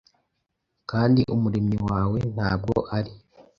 Kandi 0.89 1.21
Umuremyi 1.35 1.77
wawe 1.89 2.19
ntabwo 2.33 2.75
ari 2.97 3.11